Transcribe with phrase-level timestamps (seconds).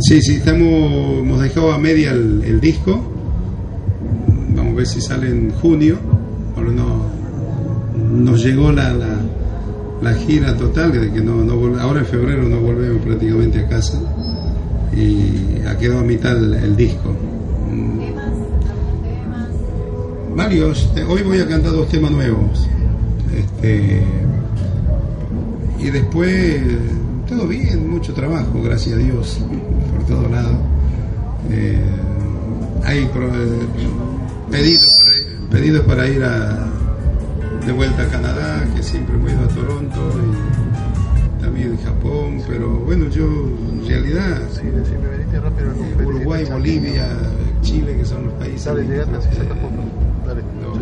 [0.00, 3.02] Sí, sí, estamos, hemos dejado a media el, disco.
[4.56, 5.98] Vamos a ver si sale en junio.
[6.56, 7.04] Ahora no,
[8.10, 8.94] nos llegó la,
[10.00, 11.42] la, gira total, de que no,
[11.80, 14.00] ahora en febrero no volvemos prácticamente a casa
[14.96, 17.14] y ha quedado a mitad el, disco.
[20.34, 22.66] Varios, hoy voy a cantar dos temas nuevos.
[23.36, 24.02] Este,
[25.78, 26.62] y después
[27.30, 29.38] todo bien, mucho trabajo, gracias a Dios,
[30.10, 30.50] todo lado.
[31.50, 31.78] Eh,
[32.84, 33.10] hay eh,
[34.50, 36.66] pedidos para, ir, pedidos para ir a,
[37.64, 40.00] de vuelta a Canadá, que siempre he ido a Toronto
[41.38, 47.06] y también Japón, pero bueno, yo en realidad eh, Uruguay, Bolivia,
[47.62, 48.72] Chile, que son los países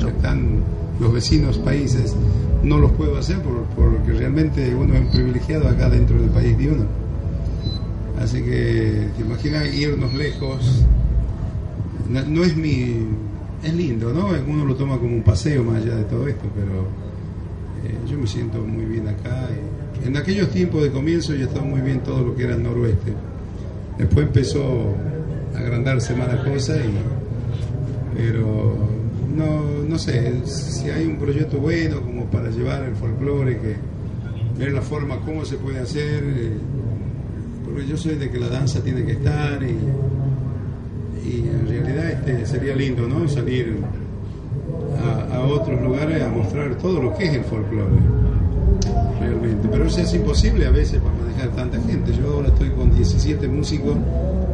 [0.00, 0.62] que están
[1.00, 2.14] los vecinos países
[2.62, 3.38] no los puedo hacer
[3.76, 7.03] porque realmente uno es privilegiado acá dentro del país de uno.
[8.20, 10.84] Así que te imaginas irnos lejos.
[12.08, 13.06] No, es mi.
[13.62, 14.28] Es lindo, ¿no?
[14.46, 16.82] Uno lo toma como un paseo más allá de todo esto, pero
[17.84, 19.48] eh, yo me siento muy bien acá.
[20.04, 23.14] en aquellos tiempos de comienzo yo estaba muy bien todo lo que era el noroeste.
[23.98, 24.94] Después empezó
[25.54, 26.92] a agrandarse más la cosa, y,
[28.14, 28.76] pero
[29.34, 33.76] no, no sé, si hay un proyecto bueno como para llevar el folclore, que
[34.58, 36.58] ver la forma, cómo se puede hacer, eh,
[37.74, 39.76] porque yo soy de que la danza tiene que estar y,
[41.26, 43.26] en realidad este sería lindo, ¿no?
[43.28, 43.78] Salir
[45.32, 47.90] a, otros lugares a mostrar todo lo que es el folclore,
[49.18, 49.68] realmente.
[49.68, 52.12] Pero eso es imposible a veces para manejar tanta gente.
[52.12, 53.96] Yo ahora estoy con 17 músicos,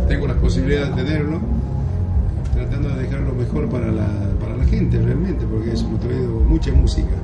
[0.08, 1.40] tengo las posibilidades de tenerlo,
[2.54, 7.16] tratando de dejar lo mejor para la gente realmente, porque hemos traído mucha música.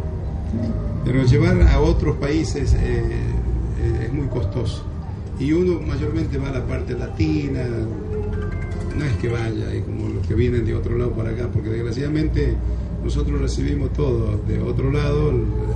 [1.05, 2.79] Pero llevar a otros países eh,
[3.81, 4.96] eh, es muy costoso.
[5.39, 7.65] Y uno mayormente va a la parte latina,
[8.99, 11.69] no es que vaya, y como los que vienen de otro lado para acá, porque
[11.69, 12.57] desgraciadamente
[13.05, 15.33] nosotros recibimos todo de otro lado,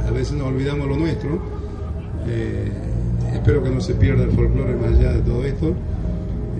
[0.06, 1.38] a veces nos olvidamos lo nuestro.
[2.26, 2.70] Eh,
[3.34, 5.74] espero que no se pierda el folclore más allá de todo esto.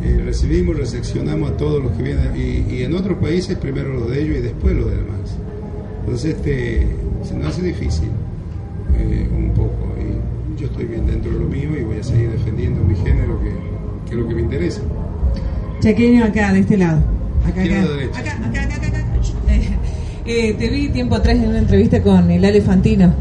[0.02, 4.22] Eh, recibimos, recepcionamos a todos los que vienen y, en otros países primero lo de
[4.22, 5.36] ellos y después lo de demás.
[6.00, 6.86] Entonces este,
[7.22, 8.08] se nos hace difícil
[8.98, 9.89] eh, un poco
[14.10, 14.80] que, es lo que me interesa.
[15.80, 17.02] Chaqueño acá, de este lado.
[17.46, 17.80] Acá, acá.
[18.18, 19.00] acá, acá, acá, acá,
[20.26, 23.12] eh, te vi tiempo atrás en una entrevista con el Alefantino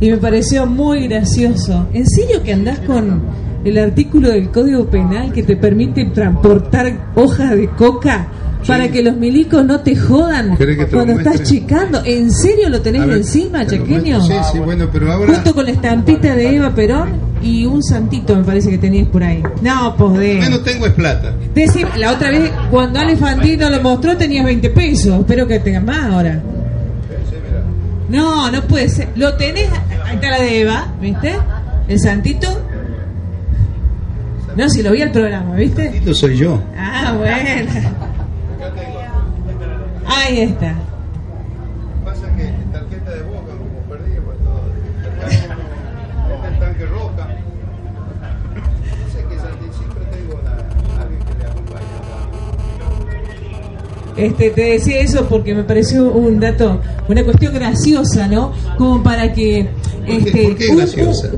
[0.00, 1.88] y me pareció muy gracioso.
[1.92, 3.20] ¿En serio que andás con
[3.64, 8.28] el artículo del Código Penal que te permite transportar hojas de coca
[8.66, 10.56] para que los milicos no te jodan
[10.90, 12.02] cuando estás chicando.
[12.04, 14.20] ¿En serio lo tenés encima, chequeño?
[14.22, 15.34] Sí, sí, bueno, pero ahora...
[15.34, 19.22] Junto con la estampita de Eva Perón y un santito me parece que tenías por
[19.22, 19.42] ahí.
[19.62, 20.34] No, pues de...
[20.34, 21.32] Menos tengo es plata.
[21.96, 25.20] la otra vez cuando Ale Fantino lo mostró tenías 20 pesos.
[25.20, 26.42] Espero que tengas más ahora.
[28.08, 29.08] No, no puede ser.
[29.16, 29.68] Lo tenés,
[30.04, 31.36] ahí está la de Eva, ¿viste?
[31.88, 32.48] El santito
[34.56, 36.00] no, si lo vi al programa, ¿viste?
[36.02, 36.58] Lo soy yo.
[36.78, 37.70] Ah, bueno.
[40.06, 40.74] Ahí está.
[42.02, 44.72] Pasa que tarjeta de boca, como perdí, pues todo.
[46.48, 47.28] Este es roja.
[48.54, 49.36] No sé que
[49.76, 51.86] siempre tengo a alguien que le acompaña.
[54.16, 58.52] Este, te decía eso porque me pareció un dato, una cuestión graciosa, ¿no?
[58.78, 59.68] Como para que
[60.06, 60.56] este,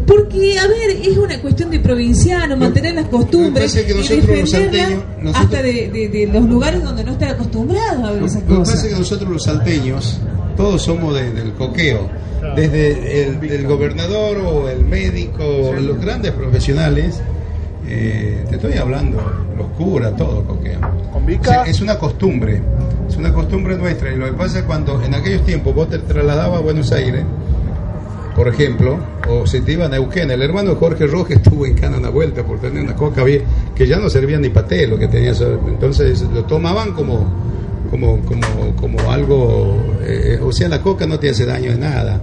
[0.07, 4.93] porque, a ver, es una cuestión de provinciano, mantener las costumbres y defenderlas
[5.35, 8.49] hasta de, los lugares donde no están acostumbrados a ver esas cosas.
[8.49, 10.21] Lo que pasa es que nosotros los salteños,
[10.57, 12.09] todos somos del coqueo.
[12.55, 17.21] Desde el, gobernador o el médico, los grandes profesionales,
[17.87, 19.19] eh, te estoy hablando,
[19.57, 20.79] los curas, todo coqueo.
[21.67, 22.61] es una costumbre,
[23.09, 24.13] es una costumbre nuestra.
[24.13, 27.25] Y lo que pasa es cuando en aquellos tiempos vos te trasladabas a Buenos Aires,
[28.39, 30.31] por ejemplo, o se te iba a Neuquén.
[30.31, 33.25] El hermano Jorge Rojas estuvo en Cana una vuelta por tener una coca
[33.75, 35.33] que ya no servía ni paté lo que tenía.
[35.67, 37.29] Entonces lo tomaban como,
[37.91, 42.21] como, como, como algo, eh, o sea, la coca no te hace daño de nada.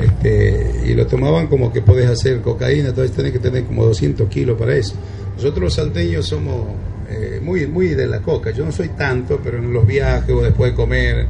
[0.00, 4.26] Este, y lo tomaban como que puedes hacer cocaína, entonces tenés que tener como 200
[4.30, 4.94] kilos para eso.
[5.36, 6.68] Nosotros los salteños somos
[7.10, 8.50] eh, muy, muy de la coca.
[8.50, 11.26] Yo no soy tanto, pero en los viajes o después de comer,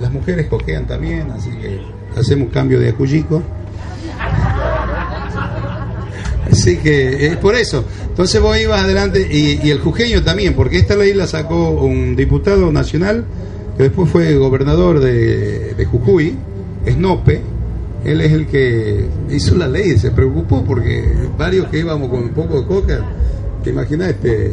[0.00, 1.80] las mujeres coquean también, así que
[2.18, 3.42] hacemos cambio de acuyico.
[6.50, 7.84] Así que es por eso.
[8.08, 12.72] Entonces vos ibas adelante y, el jujeño también, porque esta ley la sacó un diputado
[12.72, 13.24] nacional
[13.76, 16.34] que después fue gobernador de, de Jujuy,
[16.84, 17.40] Esnope.
[18.04, 21.04] Él es el que hizo la ley, se preocupó porque
[21.36, 23.04] varios que íbamos con un poco de coca
[23.62, 24.52] te imaginas este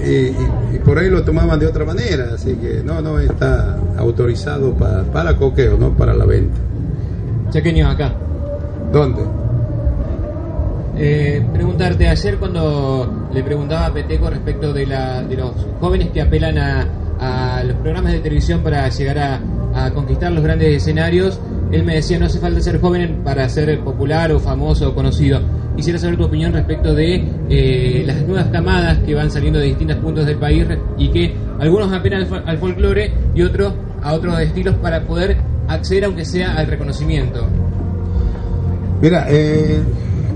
[0.00, 0.34] eh,
[0.74, 5.02] y, por ahí lo tomaban de otra manera, así que no, no está autorizado para,
[5.04, 6.58] para coqueo, no para la venta.
[7.50, 8.14] Chaqueño acá.
[8.92, 9.22] ¿Dónde?
[10.96, 16.20] Eh, preguntarte, ayer cuando le preguntaba a Peteco respecto de, la, de los jóvenes que
[16.20, 16.86] apelan a,
[17.20, 19.40] a los programas de televisión para llegar a,
[19.74, 21.40] a, conquistar los grandes escenarios,
[21.70, 25.40] él me decía, no hace falta ser joven para ser popular o famoso o conocido.
[25.76, 29.96] Quisiera saber tu opinión respecto de eh, las nuevas camadas que van saliendo de distintos
[29.98, 30.66] puntos del país
[30.96, 35.36] y que algunos apelan al, folclore y otros a otros estilos para poder
[35.68, 37.46] acceder, aunque sea al reconocimiento.
[39.02, 39.80] Mira, eh,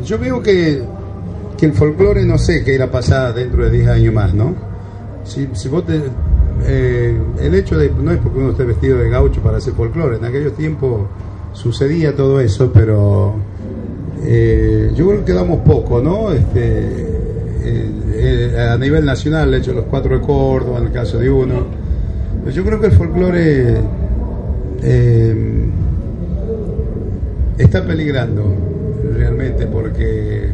[0.05, 0.83] yo veo que,
[1.57, 4.55] que el folclore no sé qué irá a pasar dentro de 10 años más, ¿no?
[5.25, 6.01] Si, si vos te,
[6.67, 10.17] eh, el hecho de, no es porque uno esté vestido de gaucho para hacer folclore,
[10.17, 11.09] en aquellos tiempos
[11.53, 13.35] sucedía todo eso, pero
[14.25, 16.33] eh, yo creo que damos poco, ¿no?
[16.33, 17.07] Este,
[17.65, 21.67] eh, a nivel nacional, he hecho los cuatro de Córdoba, en el caso de uno.
[22.53, 23.81] yo creo que el folclore
[27.59, 28.43] está peligrando
[29.15, 30.51] realmente porque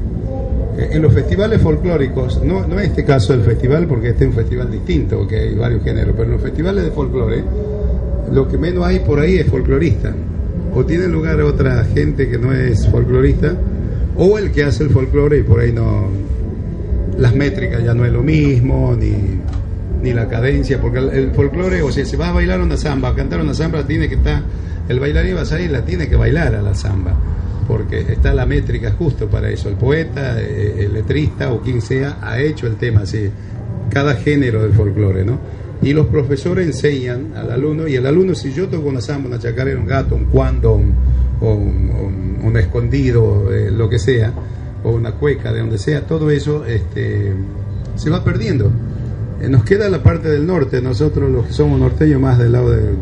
[0.91, 4.37] en los festivales folclóricos, no, no en este caso del festival, porque este es un
[4.37, 7.45] festival distinto, que hay varios géneros, pero en los festivales de folclore,
[8.33, 10.15] lo que menos hay por ahí es folclorista.
[10.75, 13.55] O tiene lugar otra gente que no es folclorista,
[14.17, 16.09] o el que hace el folclore y por ahí no.
[17.19, 19.13] Las métricas ya no es lo mismo, ni,
[20.03, 23.15] ni la cadencia, porque el, folclore, o sea, si vas a bailar una samba, a
[23.15, 24.43] cantar una samba, tiene que estar.
[24.89, 27.15] El bailarín va a salir, la tiene que bailar a la samba
[27.69, 29.69] porque está la métrica justo para eso.
[29.69, 33.29] El poeta, eh, el letrista o quien sea ha hecho el tema así,
[33.91, 35.39] cada género del folclore, ¿no?
[35.83, 39.39] Y los profesores enseñan al alumno, y el alumno, si yo toco una samba, una
[39.39, 40.95] chacarera, un gato, un cuando, un,
[42.43, 44.33] un, escondido, eh, lo que sea,
[44.83, 47.33] o una cueca, de donde sea, todo eso este,
[47.95, 48.73] se va perdiendo.
[49.41, 52.71] Eh, nos queda la parte del norte, nosotros los que somos norteños más del lado
[52.71, 52.95] de,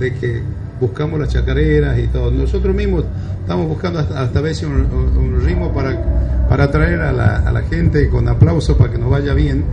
[0.00, 2.30] de que buscamos las chacareras y todo.
[2.30, 3.04] Nosotros mismos
[3.40, 8.08] estamos buscando hasta, hasta veces un, ritmo para, para atraer a la, a la gente
[8.08, 9.64] con aplauso para que nos vaya bien,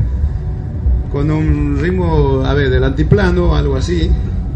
[1.11, 4.09] con un ritmo, a ver, del antiplano, algo así,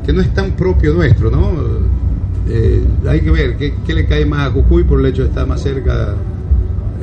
[0.06, 1.52] que no es tan propio nuestro, ¿no?
[2.50, 5.30] Eh, hay que ver qué, qué, le cae más a Jujuy por el hecho de
[5.30, 6.16] estar más cerca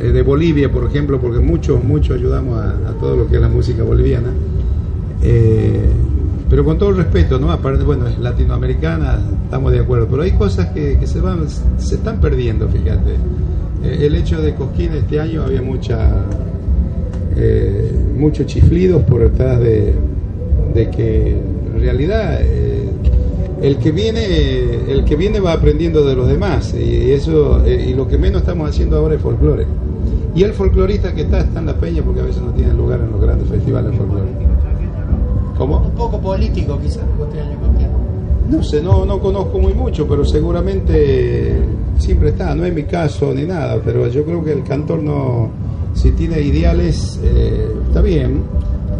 [0.00, 3.42] eh, de Bolivia, por ejemplo, porque mucho, mucho ayudamos a, a, todo lo que es
[3.42, 4.30] la música boliviana.
[5.22, 5.83] Eh,
[6.54, 7.50] pero con todo el respeto, ¿no?
[7.50, 11.48] Aparte, bueno, es latinoamericana, estamos de acuerdo, pero hay cosas que, se van,
[11.78, 13.14] se están perdiendo, fíjate.
[13.82, 16.12] Eh, el hecho de Cosquín este año había mucha,
[17.34, 19.94] eh, muchos chiflidos por detrás de,
[20.74, 22.88] de que en realidad eh,
[23.60, 24.22] el que viene,
[24.88, 28.42] el que viene va aprendiendo de los demás y eso, eh, y lo que menos
[28.42, 29.66] estamos haciendo ahora es folclore.
[30.36, 33.00] Y el folclorista que está está en la peña porque a veces no tiene lugar
[33.00, 34.43] en los grandes festivales folclore.
[35.56, 35.78] ¿Cómo?
[35.78, 37.04] Un poco político quizás
[38.50, 41.62] No sé, no, no conozco muy mucho, pero seguramente
[41.98, 45.48] siempre está, no es mi caso ni nada, pero yo creo que el cantor no,
[45.94, 48.42] si tiene ideales, eh, está bien,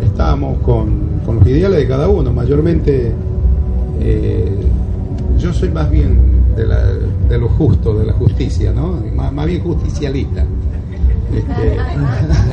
[0.05, 3.13] estamos con, con, los ideales de cada uno, mayormente
[4.01, 4.53] eh,
[5.39, 6.85] yo soy más bien de, la,
[7.29, 9.01] de lo justo, de la justicia, ¿no?
[9.15, 10.45] Más, más bien justicialista.
[11.37, 11.77] Este,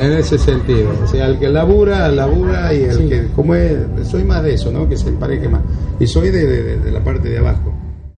[0.06, 0.90] en ese sentido.
[1.02, 4.70] O sea, el que labura, labura y el que, como es, soy más de eso,
[4.72, 4.88] ¿no?
[4.88, 5.62] Que se empareje más.
[6.00, 7.72] Y soy de, de, de la parte de abajo.